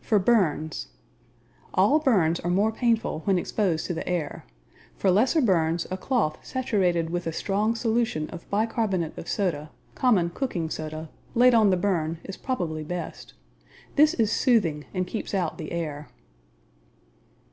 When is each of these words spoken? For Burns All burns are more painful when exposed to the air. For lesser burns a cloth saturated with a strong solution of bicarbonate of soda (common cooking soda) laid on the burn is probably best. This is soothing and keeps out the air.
For 0.00 0.18
Burns 0.18 0.88
All 1.72 2.00
burns 2.00 2.40
are 2.40 2.50
more 2.50 2.72
painful 2.72 3.20
when 3.20 3.38
exposed 3.38 3.86
to 3.86 3.94
the 3.94 4.08
air. 4.08 4.44
For 4.96 5.12
lesser 5.12 5.40
burns 5.40 5.86
a 5.92 5.96
cloth 5.96 6.44
saturated 6.44 7.08
with 7.10 7.24
a 7.28 7.32
strong 7.32 7.76
solution 7.76 8.28
of 8.30 8.50
bicarbonate 8.50 9.16
of 9.16 9.28
soda 9.28 9.70
(common 9.94 10.30
cooking 10.30 10.70
soda) 10.70 11.08
laid 11.36 11.54
on 11.54 11.70
the 11.70 11.76
burn 11.76 12.18
is 12.24 12.36
probably 12.36 12.82
best. 12.82 13.34
This 13.94 14.12
is 14.14 14.32
soothing 14.32 14.86
and 14.92 15.06
keeps 15.06 15.34
out 15.34 15.56
the 15.56 15.70
air. 15.70 16.08